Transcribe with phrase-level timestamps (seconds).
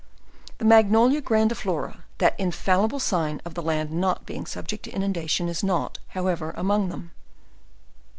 [0.57, 5.63] The magnolia grandiflora, that infallible sign of the land not being subject to inundation, is
[5.63, 7.11] not, however, among them.